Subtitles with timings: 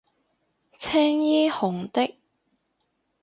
[0.79, 2.17] 青衣紅的